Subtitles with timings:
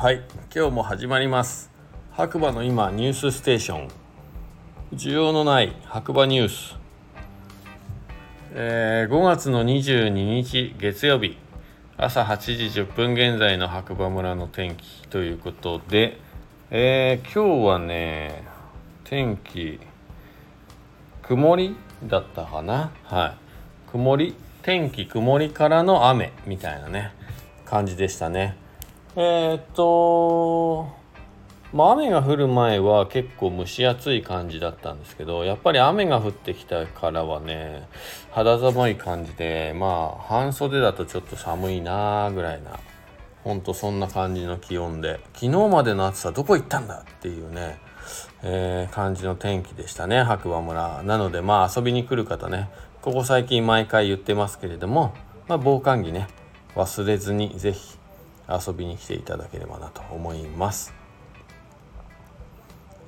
[0.00, 0.22] はい
[0.54, 1.72] 今日も始まります。
[2.12, 3.88] 白馬の今ニュースステーション。
[4.92, 6.76] 需要のない白馬ニュース、
[8.52, 11.36] えー、5月の22日月曜日。
[11.96, 15.08] 朝8時10分現在の白馬村の天気。
[15.08, 16.16] ということで、
[16.70, 18.44] えー、今日はね
[19.02, 19.80] 天気
[21.22, 22.92] 曇りだったかな。
[23.02, 23.34] は
[23.88, 23.90] い。
[23.90, 27.10] 曇り天気曇りからの雨みたいなね
[27.64, 28.67] 感じでしたね。
[29.20, 30.96] えー、っと
[31.72, 37.88] まあ、雨が降る前は結構蒸し暑い感じだったんですけどやっぱり雨が降ってきたからはね
[38.30, 42.78] 肌寒い感じでまあ半袖だとちょっと寒いなーぐらいな
[43.42, 47.80] ほんとそんな感じの気温で昨日までの暑さどこ行ったんだっていうね、
[48.44, 51.02] えー、感じの天気でしたね白馬村。
[51.02, 52.70] なのでまあ遊びに来る方ね
[53.02, 55.12] ここ最近毎回言ってますけれども、
[55.48, 56.28] まあ、防寒着ね
[56.76, 57.97] 忘れずに是非
[58.48, 60.94] 遊びに来ていただければなと思います。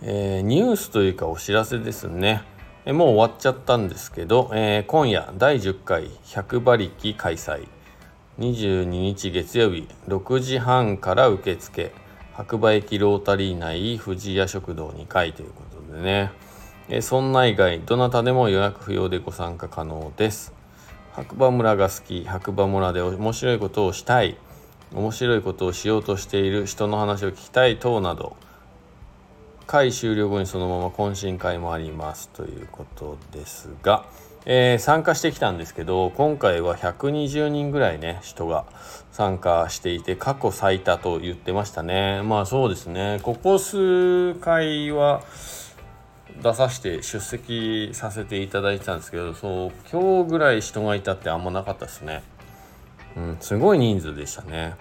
[0.03, 2.43] えー、ニュースというかお知らせですね。
[2.87, 7.69] えもう終わっちゃったんですけど、えー、今夜第10回100馬力開催。
[8.39, 11.93] 22日月曜日6時半から受付。
[12.33, 16.33] 白馬駅ロータリー内富士屋食堂2階ということでね、
[16.89, 20.55] え、そんな以外どなたでも予約不要でご参加可能です。
[21.13, 24.39] 白馬村が好き白馬村で面白いことをしたい。
[24.93, 28.37] 面白いことをしようとしている人の話を聞きたい等など
[29.71, 34.05] 会終了後にそのまま懇親会もありますということですが、
[34.45, 38.65] えー、参加してきたんですけど今回は120人ぐらいね人が
[39.13, 42.21] 参加していて過去最多と言ってましたね。
[42.23, 43.21] まあそうですね。
[43.23, 45.23] ここ数回は
[46.43, 52.25] 出させて出席させていただいてたんですけどそう今日ぐらい人がいたってあんまなかったですね。
[53.17, 54.75] うん、すごい人数でしたね。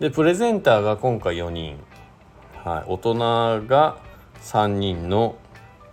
[0.00, 1.78] でプレゼンターが今回4人、
[2.64, 3.14] はい、大人
[3.66, 3.98] が
[4.40, 5.36] 3人の、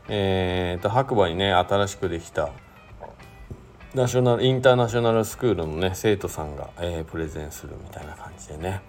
[0.07, 2.49] えーと、白馬にね新しくできた
[3.93, 8.81] ナショナルインターナショナルスクールのね生徒さんが、えー、プレゼンするみたいな感じでね、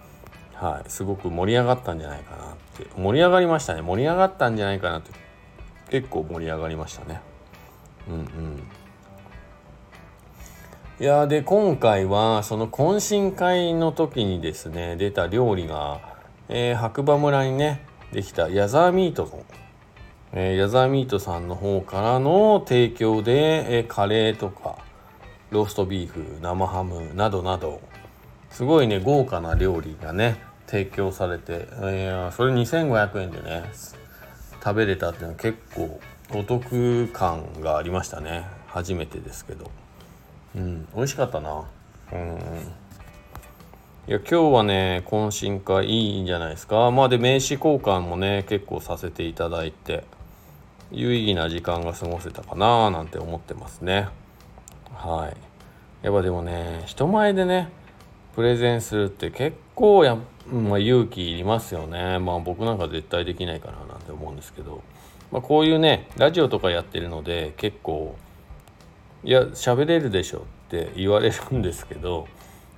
[0.53, 2.87] はい、すごく盛り上がったんじゃないかなって。
[2.97, 3.81] 盛り上がりましたね。
[3.81, 5.11] 盛り上がったんじゃないかなって
[5.89, 7.21] 結構盛り上がりましたね。
[8.07, 8.63] うんうん。
[10.99, 15.99] いやで今回はその懇親会の時にですね出た料理が、
[16.49, 19.43] えー、白馬村にねできたヤザーミートの、
[20.33, 24.77] えー、ヤザーミートさんの方からの提供で、えー、カレーとか
[25.49, 27.81] ローストビーフ生ハムなどなど
[28.51, 30.37] すごいね豪華な料理がね
[30.67, 33.63] 提供されて、えー、それ2500円でね
[34.63, 35.99] 食べれたっていうのは結構
[36.35, 39.82] お得感がありましたね初めてですけど。
[40.55, 41.65] うん美味しかったな。
[42.11, 42.37] うん。
[44.05, 46.91] いや今日はね懇親会いいんじゃないですか。
[46.91, 50.03] まあで名刺交換もね結構させていただいて
[50.91, 54.09] 有意義な時間が過ごせたかななんて思ってますね。
[54.93, 56.05] はい。
[56.05, 57.69] やっぱでもね人前でね
[58.35, 60.17] プレゼンするって結構や、
[60.51, 62.19] まあ、勇気いりますよね。
[62.19, 64.83] まあ僕なんか絶対できないかななんて思うんですけど、
[65.31, 68.17] まあ、こういうねラジオとかやってるので結構
[69.23, 72.27] いや喋れるでしょって言われるんですけど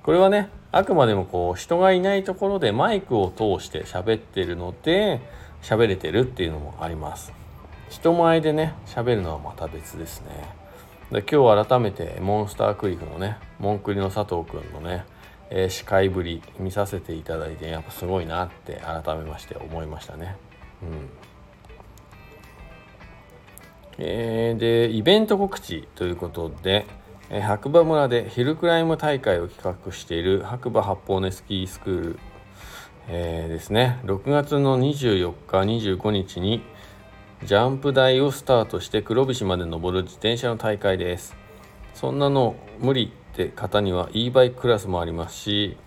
[0.02, 5.20] これはねあくまでもこう人がいないところでマイクを通して喋ってるので
[5.62, 7.32] 喋れてるっていうのもあります。
[7.88, 10.48] 人前でね喋るのはまた別ですね。
[11.10, 15.04] で今日改めてモンスタークリフのねモンクリの佐藤くんのね、
[15.50, 20.36] えー、司会ぶり見させていただいてやっぱすごいなって改めまして思いましたね。
[20.82, 21.08] うん。
[23.98, 26.86] えー、でイベント告知ということで、
[27.30, 32.18] えー、白馬村でヒルクライム大会を企画している白馬八方根スキースクール、
[33.08, 34.00] えー、ですね。
[34.04, 35.60] 6月の24日
[35.94, 36.62] 25日に
[37.44, 41.36] ジャンプ台をスタートして黒菱まで登る自転車の大会です。
[41.94, 45.78] そんなの無理って方には e バイククラスもありますし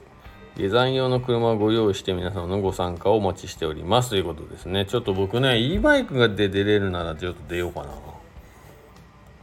[0.59, 4.85] 下山用の車をご用意して皆様のご参加をお待ちしておりますということですね。
[4.85, 7.83] ちょっと僕ね、e バイクがで出れるならちょっと出ようか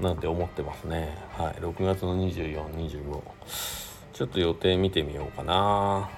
[0.01, 0.09] な。
[0.11, 1.17] なんて思ってますね。
[1.39, 1.55] はい。
[1.55, 3.23] 6月の24、25。
[4.13, 6.11] ちょっと予定見てみようかな。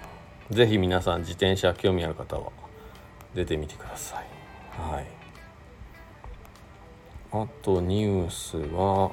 [0.51, 2.51] 是非皆さん自転車興味ある方は
[3.37, 4.27] 出てみてください。
[4.73, 5.07] はい。
[7.31, 9.13] あとニュースは、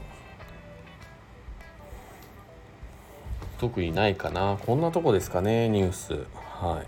[3.58, 4.58] 特にないかな。
[4.66, 6.14] こんなとこですかねニュース。
[6.60, 6.88] はい。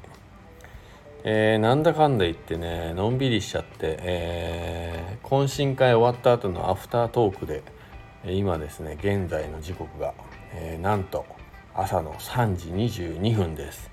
[1.23, 7.63] えー、なんだかんだ言ってねのんびりしちゃって、えー、懇親会終わった後のアフタートークで
[8.25, 10.13] 今ですね現在の時刻が、
[10.53, 11.25] えー、なんと
[11.75, 13.91] 朝の3時22分です。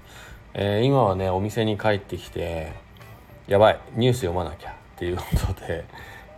[0.54, 2.72] えー、今はねお店に帰ってきて
[3.48, 5.24] やばいニュース読まなきゃっていうこ
[5.54, 5.84] とで、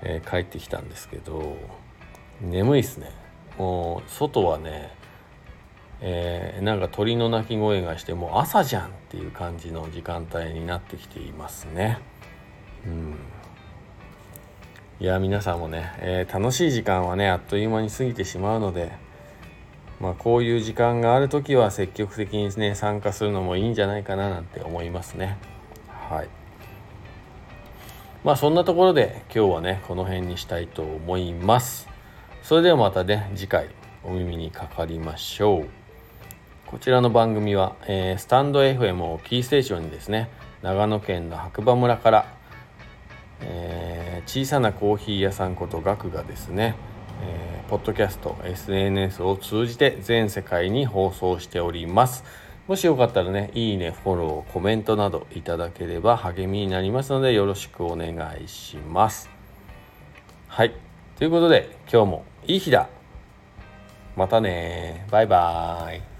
[0.03, 1.57] えー、帰ってきたんですけど
[2.41, 3.11] 眠いっすね。
[3.59, 4.95] もう外はね
[6.01, 11.99] えー、なんか鳥の鳴き声がしてもう朝じゃんっていう感じの時間帯になってきていますね。
[12.87, 13.17] うん
[14.99, 18.93] いや皆さんもね、えー、楽しい時間はねあっという間に過ぎてしまうので、
[20.01, 25.37] まあ、こういう時間がある時は積極的にね参加するのもいいんじゃないかななんて思いますね。
[25.89, 26.29] はい
[28.25, 31.89] まあそんなところで今日はねこの辺にしたいと思います。
[32.43, 33.69] それではまたね次回
[34.03, 35.86] お耳にかかりましょう。
[36.67, 40.29] こちらの番組は、えー、スタンド FM をキーステーションにですね
[40.63, 42.35] 長野県の白馬村から、
[43.41, 46.75] えー、小さなコーヒー屋さんことガクがですね、
[47.23, 52.25] えー、ポッドキャスト SNS を通じて全世界に放送しております。
[52.67, 59.31] もしよかったらねいいねフォローコメントなどいただければ励みになりますのでよろしくお願いします。
[60.49, 60.75] はい。
[61.17, 62.89] ということで今日もいい日だ。
[64.17, 66.16] またねバイバーイ。